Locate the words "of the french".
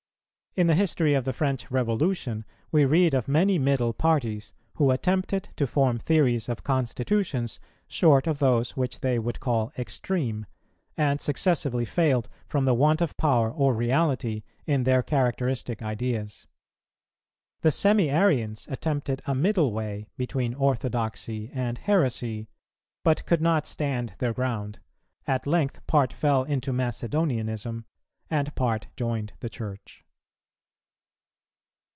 1.13-1.71